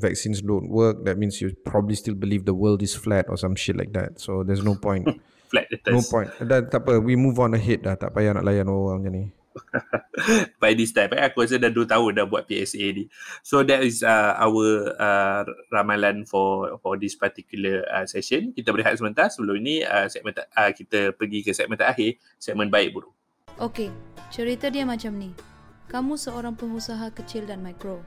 vaccines 0.00 0.40
don't 0.40 0.72
work, 0.72 1.04
that 1.04 1.20
means 1.20 1.40
you 1.44 1.52
probably 1.68 1.96
still 1.96 2.16
believe 2.16 2.48
the 2.48 2.56
world 2.56 2.80
is 2.80 2.96
flat 2.96 3.28
or 3.28 3.36
some 3.36 3.56
shit 3.56 3.76
like 3.76 3.92
that. 3.92 4.16
So 4.20 4.40
there's 4.40 4.64
no 4.64 4.74
point. 4.74 5.08
flat 5.52 5.68
the 5.68 5.78
No 5.92 6.00
point. 6.00 6.32
Dah 6.40 6.64
tak 6.64 6.88
apa, 6.88 6.98
we 6.98 7.14
move 7.14 7.36
on 7.36 7.52
ahead 7.52 7.84
dah. 7.84 7.94
Tak 7.94 8.16
payah 8.16 8.34
nak 8.34 8.46
layan 8.48 8.72
orang 8.72 9.04
macam 9.04 9.12
ni. 9.12 9.24
By 10.62 10.74
this 10.74 10.90
time, 10.90 11.14
eh, 11.14 11.30
aku 11.30 11.46
rasa 11.46 11.62
dah 11.62 11.70
2 11.70 11.86
tahun 11.86 12.10
dah 12.18 12.26
buat 12.26 12.42
PSA 12.50 12.90
ni. 12.90 13.04
So 13.46 13.62
that 13.62 13.86
is 13.86 14.02
uh, 14.02 14.34
our 14.34 14.90
uh, 14.98 15.46
ramalan 15.70 16.26
for 16.26 16.74
for 16.82 16.98
this 16.98 17.14
particular 17.14 17.86
uh, 17.86 18.02
session. 18.02 18.50
Kita 18.50 18.74
berehat 18.74 18.98
sebentar. 18.98 19.30
Sebelum 19.30 19.60
ini 19.62 19.86
uh, 19.86 20.10
segmen 20.10 20.34
uh, 20.34 20.70
kita 20.74 21.14
pergi 21.14 21.46
ke 21.46 21.54
segmen 21.54 21.78
terakhir, 21.78 22.18
segmen 22.40 22.66
baik 22.66 22.98
buruk. 22.98 23.14
Okey, 23.62 23.94
cerita 24.34 24.66
dia 24.66 24.82
macam 24.82 25.14
ni. 25.14 25.53
Kamu 25.94 26.18
seorang 26.18 26.58
pengusaha 26.58 27.06
kecil 27.14 27.46
dan 27.46 27.62
mikro. 27.62 28.02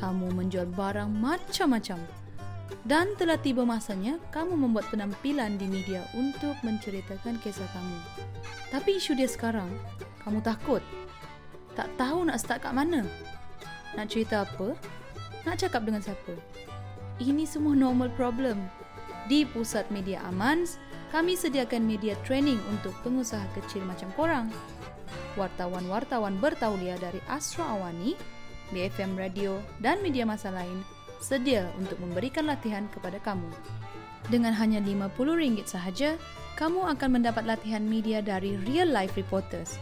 Kamu 0.00 0.32
menjual 0.32 0.72
barang 0.72 1.12
macam-macam 1.12 2.00
dan 2.88 3.12
telah 3.20 3.36
tiba 3.36 3.60
masanya 3.68 4.16
kamu 4.32 4.56
membuat 4.56 4.88
penampilan 4.88 5.60
di 5.60 5.68
media 5.68 6.00
untuk 6.16 6.56
menceritakan 6.64 7.36
kisah 7.44 7.68
kamu. 7.76 7.98
Tapi 8.72 8.96
isu 8.96 9.12
dia 9.20 9.28
sekarang, 9.28 9.68
kamu 10.24 10.40
takut. 10.40 10.80
Tak 11.76 11.92
tahu 12.00 12.24
nak 12.24 12.40
start 12.40 12.64
kat 12.64 12.72
mana. 12.72 13.04
Nak 14.00 14.08
cerita 14.08 14.48
apa? 14.48 14.72
Nak 15.44 15.60
cakap 15.60 15.84
dengan 15.84 16.00
siapa? 16.00 16.32
Ini 17.20 17.44
semua 17.44 17.76
normal 17.76 18.08
problem. 18.16 18.56
Di 19.28 19.44
Pusat 19.44 19.92
Media 19.92 20.24
Amans, 20.24 20.80
kami 21.12 21.36
sediakan 21.36 21.84
media 21.84 22.16
training 22.24 22.56
untuk 22.72 22.96
pengusaha 23.04 23.44
kecil 23.60 23.84
macam 23.84 24.08
korang. 24.16 24.48
Wartawan-wartawan 25.38 26.42
bertauliah 26.42 26.98
dari 26.98 27.22
Astro 27.30 27.62
Awani, 27.62 28.18
BFM 28.74 29.14
Radio 29.14 29.62
dan 29.78 30.02
media 30.02 30.26
masa 30.26 30.50
lain 30.50 30.82
sedia 31.20 31.68
untuk 31.76 32.00
memberikan 32.00 32.48
latihan 32.48 32.88
kepada 32.90 33.20
kamu. 33.22 33.50
Dengan 34.32 34.54
hanya 34.56 34.80
RM50 34.82 35.66
sahaja, 35.66 36.16
kamu 36.56 36.92
akan 36.96 37.20
mendapat 37.20 37.44
latihan 37.46 37.82
media 37.82 38.20
dari 38.22 38.56
real 38.68 38.88
life 38.90 39.14
reporters. 39.16 39.80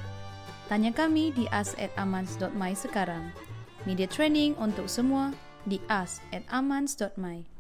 Tanya 0.69 0.93
kami 0.93 1.33
di 1.33 1.49
us@amans.my 1.49 2.73
sekarang. 2.77 3.33
Media 3.89 4.05
training 4.05 4.53
untuk 4.61 4.87
semua 4.87 5.33
di 5.65 5.81
us@amans.my. 5.89 7.58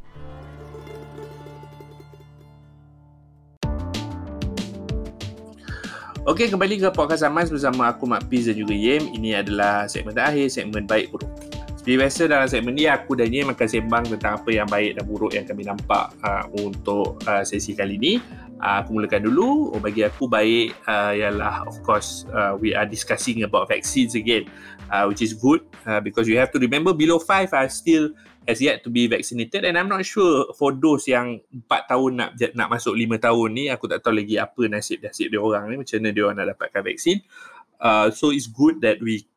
Okey, 6.29 6.53
kembali 6.53 6.77
ke 6.77 6.93
podcast 6.93 7.25
Amans 7.25 7.49
bersama 7.49 7.89
aku 7.89 8.05
Mak 8.05 8.29
Piz 8.29 8.45
dan 8.45 8.53
juga 8.53 8.77
Yem. 8.77 9.17
Ini 9.17 9.41
adalah 9.41 9.89
segmen 9.89 10.13
terakhir, 10.13 10.53
segmen 10.53 10.85
baik 10.85 11.09
buruk. 11.09 11.25
Seperti 11.73 11.97
biasa 11.97 12.23
dalam 12.29 12.45
segmen 12.45 12.77
ni 12.77 12.85
aku 12.85 13.17
dan 13.17 13.33
Yen 13.33 13.49
akan 13.49 13.65
sembang 13.65 14.05
tentang 14.13 14.37
apa 14.37 14.53
yang 14.53 14.69
baik 14.69 15.01
dan 15.01 15.09
buruk 15.09 15.33
yang 15.33 15.49
kami 15.49 15.65
nampak 15.65 16.13
uh, 16.21 16.45
untuk 16.61 17.17
uh, 17.25 17.41
sesi 17.49 17.73
kali 17.73 17.97
ni. 17.97 18.21
Uh, 18.61 18.85
aku 18.85 19.01
mulakan 19.01 19.25
dulu. 19.25 19.73
Oh, 19.73 19.81
bagi 19.81 20.05
aku 20.05 20.29
baik 20.29 20.77
uh, 20.85 21.17
ialah 21.17 21.65
of 21.65 21.81
course 21.81 22.29
uh, 22.37 22.53
we 22.61 22.77
are 22.77 22.85
discussing 22.85 23.49
about 23.49 23.65
vaccines 23.73 24.13
again 24.13 24.45
uh, 24.93 25.09
which 25.09 25.25
is 25.25 25.33
good 25.33 25.65
uh, 25.89 25.97
because 25.97 26.29
you 26.29 26.37
have 26.37 26.53
to 26.53 26.61
remember 26.61 26.93
below 26.93 27.17
5 27.17 27.57
are 27.57 27.73
still 27.73 28.13
has 28.49 28.65
yet 28.65 28.81
to 28.81 28.89
be 28.89 29.05
vaccinated 29.05 29.69
and 29.69 29.77
I'm 29.77 29.93
not 29.93 30.09
sure 30.09 30.49
for 30.57 30.73
those 30.73 31.05
yang 31.05 31.45
4 31.69 31.85
tahun 31.85 32.11
nak 32.17 32.31
nak 32.57 32.73
masuk 32.73 32.97
5 32.97 33.21
tahun 33.21 33.49
ni 33.53 33.69
aku 33.69 33.85
tak 33.93 34.01
tahu 34.01 34.17
lagi 34.17 34.41
apa 34.41 34.65
nasib-nasib 34.65 35.29
dia 35.29 35.37
orang 35.37 35.69
ni 35.69 35.77
macam 35.85 36.01
mana 36.01 36.09
dia 36.17 36.23
orang 36.25 36.37
nak 36.41 36.49
dapatkan 36.57 36.81
vaksin. 36.81 37.21
Uh, 37.77 38.09
so 38.09 38.33
it's 38.33 38.49
good 38.49 38.81
that 38.81 39.05
we 39.05 39.29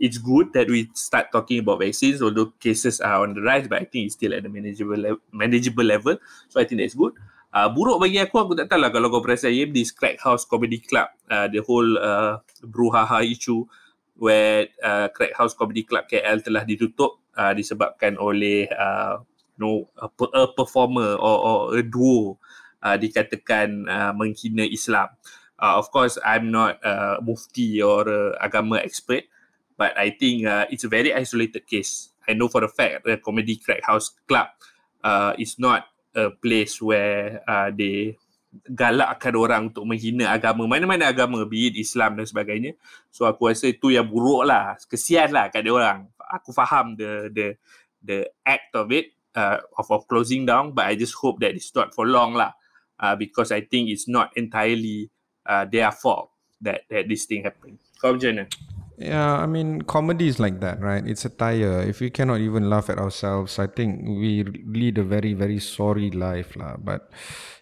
it's 0.00 0.16
good 0.16 0.50
that 0.56 0.66
we 0.72 0.88
start 0.96 1.28
talking 1.28 1.60
about 1.60 1.84
vaccines, 1.84 2.24
although 2.24 2.56
cases 2.56 3.04
are 3.04 3.20
on 3.20 3.36
the 3.36 3.44
rise, 3.44 3.68
but 3.68 3.84
I 3.84 3.86
think 3.86 4.08
it's 4.08 4.16
still 4.16 4.32
at 4.32 4.48
a 4.48 4.48
manageable 4.48 4.96
level, 4.96 5.20
manageable 5.30 5.84
level. 5.84 6.16
So 6.48 6.58
I 6.58 6.64
think 6.64 6.80
that's 6.80 6.96
good. 6.96 7.12
Uh, 7.52 7.68
buruk 7.68 8.00
bagi 8.00 8.16
aku, 8.16 8.40
aku 8.40 8.52
tak 8.56 8.72
tahu 8.72 8.80
lah 8.80 8.88
kalau 8.88 9.12
kau 9.12 9.20
perasan 9.20 9.52
Yim, 9.52 9.76
this 9.76 9.92
Crack 9.92 10.16
House 10.24 10.48
Comedy 10.48 10.80
Club, 10.80 11.12
uh, 11.28 11.46
the 11.52 11.60
whole 11.60 12.00
uh, 12.00 12.40
brouhaha 12.64 13.20
issue 13.20 13.68
where 14.16 14.72
uh, 14.80 15.12
Crack 15.12 15.36
House 15.36 15.52
Comedy 15.52 15.84
Club 15.84 16.08
KL 16.08 16.40
telah 16.40 16.64
ditutup 16.64 17.19
uh, 17.36 17.52
disebabkan 17.54 18.16
oleh 18.18 18.66
uh, 18.70 19.20
no, 19.60 19.86
a, 20.00 20.08
a 20.34 20.42
performer 20.50 21.14
or, 21.20 21.36
or 21.44 21.58
a 21.76 21.82
duo 21.84 22.40
uh, 22.82 22.96
dikatakan 22.96 23.86
uh, 23.86 24.12
menghina 24.16 24.64
Islam. 24.64 25.12
Uh, 25.60 25.76
of 25.76 25.92
course, 25.92 26.16
I'm 26.24 26.48
not 26.48 26.80
a 26.80 27.20
mufti 27.20 27.84
or 27.84 28.08
a 28.08 28.20
agama 28.40 28.80
expert, 28.80 29.28
but 29.76 29.92
I 30.00 30.16
think 30.16 30.48
uh, 30.48 30.64
it's 30.72 30.88
a 30.88 30.90
very 30.90 31.12
isolated 31.12 31.68
case. 31.68 32.16
I 32.24 32.32
know 32.32 32.48
for 32.48 32.64
a 32.64 32.70
fact 32.72 33.04
the 33.04 33.20
Comedy 33.20 33.60
Crack 33.60 33.84
House 33.84 34.16
Club 34.24 34.48
uh, 35.04 35.36
is 35.36 35.60
not 35.60 35.84
a 36.16 36.30
place 36.30 36.80
where 36.80 37.44
uh, 37.44 37.70
they 37.70 38.16
galakkan 38.66 39.34
orang 39.38 39.70
untuk 39.70 39.86
menghina 39.86 40.26
agama 40.34 40.66
mana-mana 40.66 41.06
agama 41.06 41.46
be 41.46 41.70
it 41.70 41.78
Islam 41.78 42.18
dan 42.18 42.26
sebagainya 42.26 42.74
so 43.06 43.22
aku 43.22 43.46
rasa 43.46 43.70
itu 43.70 43.94
yang 43.94 44.10
buruk 44.10 44.42
lah 44.42 44.74
kesian 44.90 45.30
lah 45.30 45.54
kat 45.54 45.62
dia 45.62 45.70
orang 45.70 46.10
aku 46.32 46.54
faham 46.54 46.96
the 46.96 47.28
the 47.34 47.46
the 48.00 48.18
act 48.46 48.72
of 48.74 48.90
it 48.94 49.12
uh, 49.36 49.60
of, 49.78 49.90
of 49.90 50.06
closing 50.08 50.46
down 50.46 50.72
but 50.72 50.86
I 50.86 50.94
just 50.96 51.14
hope 51.18 51.40
that 51.44 51.52
it's 51.52 51.74
not 51.74 51.92
for 51.94 52.06
long 52.06 52.34
lah 52.34 52.56
uh, 52.98 53.14
because 53.14 53.52
I 53.52 53.60
think 53.62 53.90
it's 53.90 54.08
not 54.08 54.32
entirely 54.38 55.10
uh, 55.44 55.66
their 55.66 55.92
fault 55.92 56.30
that 56.62 56.86
that 56.88 57.10
this 57.10 57.26
thing 57.26 57.44
happened 57.44 57.78
kau 58.00 58.16
macam 58.16 58.30
mana? 58.32 58.46
Yeah, 59.00 59.40
I 59.40 59.48
mean, 59.48 59.80
comedy 59.88 60.28
is 60.28 60.36
like 60.36 60.60
that, 60.60 60.76
right? 60.84 61.00
It's 61.00 61.24
a 61.24 61.32
tire. 61.32 61.80
If 61.80 62.04
we 62.04 62.12
cannot 62.12 62.44
even 62.44 62.68
laugh 62.68 62.92
at 62.92 63.00
ourselves, 63.00 63.58
I 63.58 63.66
think 63.66 64.04
we 64.04 64.44
lead 64.44 65.00
a 65.00 65.02
very, 65.02 65.32
very 65.32 65.56
sorry 65.56 66.12
life, 66.12 66.52
lah. 66.52 66.76
But 66.76 67.08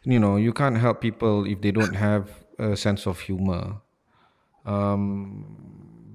you 0.02 0.18
know, 0.18 0.34
you 0.34 0.50
can't 0.50 0.82
help 0.82 1.00
people 1.00 1.46
if 1.46 1.62
they 1.62 1.70
don't 1.70 1.94
have 1.94 2.26
a 2.58 2.74
sense 2.74 3.06
of 3.06 3.22
humor. 3.22 3.78
Um, 4.66 5.46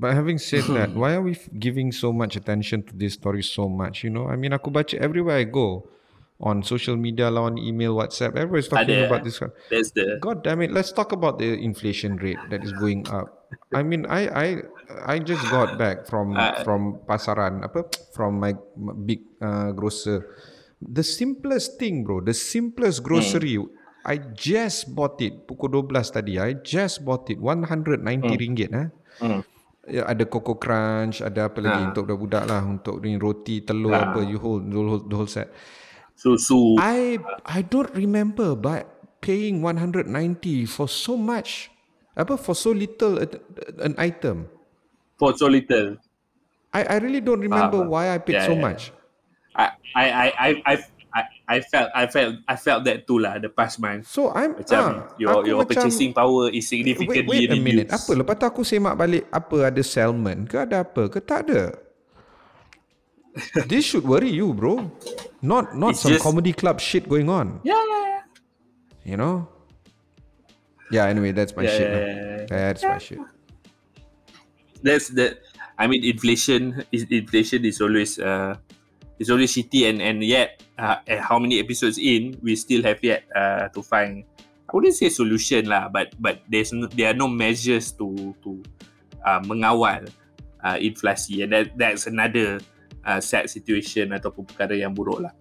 but 0.04 0.20
having 0.20 0.36
said 0.36 0.68
that, 0.76 0.92
hmm. 0.92 1.00
why 1.00 1.16
are 1.16 1.24
we 1.24 1.40
giving 1.56 1.96
so 1.96 2.12
much 2.12 2.36
attention 2.36 2.84
to 2.84 2.92
this 2.92 3.16
story 3.16 3.40
so 3.40 3.72
much? 3.72 4.04
You 4.04 4.12
know, 4.12 4.28
I 4.28 4.36
mean, 4.36 4.52
aku 4.52 4.68
baca 4.68 5.00
everywhere 5.00 5.40
I 5.40 5.48
go 5.48 5.88
on 6.44 6.60
social 6.60 7.00
media, 7.00 7.32
lah, 7.32 7.48
on 7.48 7.56
email, 7.56 7.96
WhatsApp, 7.96 8.36
everybody's 8.36 8.68
talking 8.68 9.00
Ada. 9.00 9.08
about 9.08 9.24
this. 9.24 9.40
The 9.96 10.20
God 10.20 10.44
damn 10.44 10.60
it! 10.60 10.76
Let's 10.76 10.92
talk 10.92 11.16
about 11.16 11.40
the 11.40 11.56
inflation 11.56 12.20
rate 12.20 12.36
that 12.52 12.68
is 12.68 12.76
going 12.76 13.08
up. 13.08 13.48
I 13.72 13.80
mean, 13.80 14.04
I 14.12 14.28
I 14.28 14.48
I 15.08 15.16
just 15.24 15.48
got 15.48 15.80
back 15.80 16.04
from 16.04 16.36
uh, 16.36 16.68
from 16.68 17.00
pasaran 17.08 17.64
apa 17.64 17.88
from 18.12 18.44
my 18.44 18.60
big 19.08 19.24
uh, 19.40 19.72
grocer. 19.72 20.28
The 20.84 21.08
simplest 21.08 21.80
thing, 21.80 22.04
bro. 22.04 22.20
The 22.20 22.36
simplest 22.36 23.00
hmm. 23.00 23.08
grocery. 23.08 23.56
I 24.04 24.20
just 24.20 24.92
bought 24.92 25.24
it 25.24 25.48
pukul 25.48 25.72
12 25.72 26.12
tadi. 26.12 26.36
I 26.36 26.60
just 26.60 27.08
bought 27.08 27.32
it 27.32 27.40
190 27.40 28.04
hmm. 28.04 28.36
ringgit. 28.36 28.76
Eh? 28.76 28.92
Ya, 29.84 30.08
ada 30.08 30.24
Coco 30.24 30.56
Crunch, 30.56 31.20
ada 31.20 31.52
apa 31.52 31.60
lagi 31.60 31.92
untuk 31.92 32.08
budak-budak 32.08 32.44
lah 32.48 32.64
untuk 32.64 33.04
ni 33.04 33.20
roti, 33.20 33.60
telur 33.60 33.92
apa 33.92 34.24
you 34.24 34.40
whole 34.40 34.64
the 34.64 34.80
whole, 34.80 35.04
the 35.04 35.16
whole 35.16 35.28
set. 35.28 35.52
susu. 36.16 36.80
I 36.80 37.20
I 37.44 37.60
don't 37.68 37.92
remember 37.92 38.56
but 38.56 38.88
paying 39.20 39.60
190 39.60 40.08
for 40.72 40.88
so 40.88 41.20
much. 41.20 41.68
Apa 42.16 42.40
for 42.40 42.56
so 42.56 42.72
little 42.72 43.20
a- 43.20 43.44
an 43.84 43.92
item. 44.00 44.48
for 45.20 45.36
so 45.36 45.52
little. 45.52 46.00
I 46.72 46.88
I 46.88 46.98
really 47.04 47.20
don't 47.20 47.44
remember 47.44 47.84
Faham. 47.84 47.92
why 47.92 48.16
I 48.16 48.24
paid 48.24 48.40
Yeah, 48.40 48.48
so 48.48 48.56
yeah. 48.56 48.64
much. 48.64 48.82
I 49.54 49.66
I 49.94 50.06
I 50.32 50.50
I 50.64 50.74
I 51.54 51.62
felt 51.62 51.90
I 51.94 52.06
felt 52.10 52.32
I 52.50 52.56
felt 52.58 52.82
that 52.90 53.06
too 53.06 53.22
lah 53.22 53.38
the 53.38 53.54
past 53.54 53.78
month. 53.78 54.10
So 54.10 54.34
I'm 54.34 54.58
Macam 54.58 54.82
ah, 54.82 55.14
your 55.22 55.46
your 55.46 55.62
macam, 55.62 55.70
purchasing 55.86 56.10
power 56.10 56.50
is 56.50 56.66
Wait, 56.66 56.82
significantly 56.82 57.30
wait 57.46 57.54
a 57.54 57.58
minute. 57.62 57.88
reduced. 57.94 58.10
Apa? 58.10 58.12
Lepas 58.18 58.36
tu 58.42 58.46
aku 58.50 58.62
semak 58.66 58.98
balik 58.98 59.30
apa 59.30 59.70
ada 59.70 59.82
salmon 59.86 60.50
ke 60.50 60.58
ada 60.58 60.82
apa 60.82 61.06
ke 61.14 61.22
tak 61.22 61.46
ada. 61.46 61.78
This 63.70 63.86
should 63.86 64.06
worry 64.06 64.30
you, 64.34 64.54
bro. 64.54 64.90
Not 65.42 65.78
not 65.78 65.94
It's 65.94 66.02
some 66.02 66.18
just- 66.18 66.26
comedy 66.26 66.54
club 66.54 66.82
shit 66.82 67.06
going 67.06 67.30
on. 67.30 67.62
Yeah, 67.62 67.78
yeah, 67.78 68.04
yeah. 68.10 68.24
You 69.04 69.18
know? 69.18 69.36
Yeah. 70.90 71.10
Anyway, 71.10 71.34
that's 71.34 71.54
my 71.54 71.66
Yeah, 71.66 71.76
shit. 71.78 71.86
yeah, 71.86 71.94
lah. 71.94 72.02
yeah, 72.02 72.18
yeah. 72.18 72.46
That's 72.50 72.82
my 72.86 72.98
shit. 72.98 73.22
That's 74.82 75.08
the. 75.10 75.38
I 75.74 75.90
mean, 75.90 76.06
inflation 76.06 76.86
is 76.94 77.10
inflation 77.10 77.66
is 77.66 77.82
always 77.82 78.22
uh, 78.22 78.62
is 79.24 79.32
always 79.32 79.56
shitty, 79.56 79.88
and 79.88 80.04
and 80.04 80.20
yet, 80.20 80.60
uh, 80.76 81.00
how 81.24 81.40
many 81.40 81.64
episodes 81.64 81.96
in, 81.96 82.36
we 82.44 82.60
still 82.60 82.84
have 82.84 83.00
yet 83.00 83.24
uh, 83.32 83.72
to 83.72 83.80
find. 83.80 84.28
I 84.68 84.72
wouldn't 84.76 85.00
say 85.00 85.08
solution 85.08 85.72
lah, 85.72 85.88
but 85.88 86.12
but 86.20 86.44
there's 86.52 86.76
no, 86.76 86.92
there 86.92 87.16
are 87.16 87.18
no 87.18 87.32
measures 87.32 87.96
to 87.96 88.36
to 88.44 88.60
uh, 89.24 89.40
mengawal 89.48 90.12
uh, 90.60 90.78
inflasi, 90.80 91.48
and 91.48 91.56
that 91.56 91.72
that's 91.80 92.04
another 92.12 92.60
uh, 93.08 93.20
sad 93.20 93.48
situation 93.48 94.12
ataupun 94.12 94.44
perkara 94.48 94.76
yang 94.76 94.92
buruk 94.96 95.24
lah. 95.24 95.34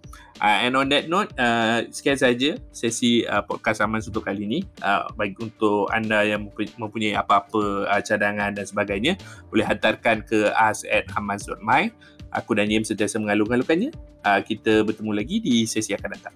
Uh, 0.43 0.67
and 0.67 0.75
on 0.75 0.89
that 0.89 1.07
note, 1.07 1.31
uh, 1.39 1.85
sekian 1.93 2.19
saja 2.19 2.59
sesi 2.73 3.23
uh, 3.23 3.45
podcast 3.45 3.79
Amans 3.79 4.09
untuk 4.09 4.27
kali 4.27 4.43
ini. 4.43 4.59
Uh, 4.83 5.07
bagi 5.15 5.37
untuk 5.39 5.87
anda 5.93 6.25
yang 6.25 6.49
mempu- 6.49 6.75
mempunyai 6.75 7.15
apa-apa 7.15 7.87
uh, 7.87 8.01
cadangan 8.03 8.51
dan 8.51 8.65
sebagainya, 8.67 9.15
boleh 9.47 9.63
hantarkan 9.63 10.25
ke 10.25 10.51
us 10.51 10.83
at 10.89 11.07
amans.my. 11.15 11.93
Aku 12.33 12.57
dan 12.57 12.65
Yem 12.65 12.81
sentiasa 12.81 13.21
mengalung-alungkannya. 13.21 13.93
Uh, 14.25 14.41
kita 14.41 14.81
bertemu 14.81 15.11
lagi 15.13 15.37
di 15.37 15.69
sesi 15.69 15.93
akan 15.93 16.09
datang. 16.17 16.35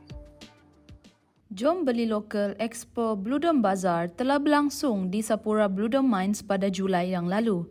Jom 1.57 1.87
beli 1.87 2.05
lokal 2.05 2.53
Expo 2.61 3.17
Bludom 3.17 3.65
Bazaar 3.65 4.13
telah 4.13 4.37
berlangsung 4.37 5.09
di 5.09 5.25
Sapura 5.25 5.65
Bludom 5.65 6.05
Mines 6.05 6.45
pada 6.45 6.69
Julai 6.69 7.17
yang 7.17 7.25
lalu. 7.25 7.65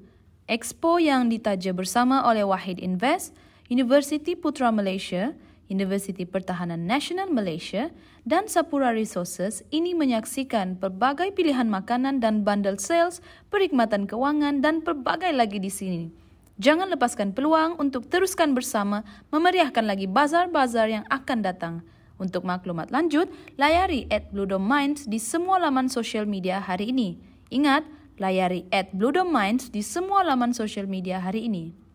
Expo 0.51 0.99
yang 0.99 1.31
ditaja 1.31 1.71
bersama 1.71 2.27
oleh 2.27 2.43
Wahid 2.43 2.83
Invest, 2.83 3.37
Universiti 3.71 4.35
Putra 4.35 4.75
Malaysia, 4.75 5.37
Universiti 5.71 6.23
Pertahanan 6.23 6.87
Nasional 6.87 7.31
Malaysia 7.31 7.91
dan 8.27 8.47
Sapura 8.47 8.95
Resources 8.95 9.67
ini 9.75 9.95
menyaksikan 9.95 10.79
pelbagai 10.79 11.35
pilihan 11.35 11.67
makanan 11.67 12.23
dan 12.23 12.47
bundle 12.47 12.79
sales, 12.79 13.23
perkhidmatan 13.51 14.07
kewangan 14.07 14.63
dan 14.63 14.83
pelbagai 14.83 15.35
lagi 15.35 15.59
di 15.59 15.71
sini. 15.71 16.26
Jangan 16.57 16.89
lepaskan 16.89 17.37
peluang 17.37 17.77
untuk 17.77 18.09
teruskan 18.09 18.57
bersama 18.57 19.05
memeriahkan 19.29 19.85
lagi 19.85 20.09
bazar-bazar 20.09 20.89
yang 20.89 21.05
akan 21.13 21.45
datang. 21.45 21.75
Untuk 22.17 22.49
maklumat 22.49 22.89
lanjut, 22.89 23.29
layari 23.61 24.09
at 24.09 24.33
Minds 24.33 25.05
di 25.05 25.21
semua 25.21 25.61
laman 25.61 25.93
sosial 25.93 26.25
media 26.25 26.65
hari 26.65 26.97
ini. 26.97 27.21
Ingat, 27.53 27.85
layari 28.17 28.65
at 28.73 28.89
Minds 28.97 29.69
di 29.69 29.85
semua 29.85 30.25
laman 30.25 30.57
sosial 30.57 30.89
media 30.89 31.21
hari 31.21 31.45
ini. 31.45 31.86